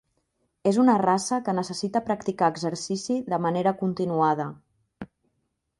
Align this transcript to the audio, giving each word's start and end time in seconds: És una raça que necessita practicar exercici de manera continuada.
És 0.69 0.77
una 0.83 0.95
raça 1.01 1.39
que 1.49 1.55
necessita 1.57 2.03
practicar 2.09 2.49
exercici 2.55 3.19
de 3.35 3.41
manera 3.47 3.75
continuada. 3.83 4.49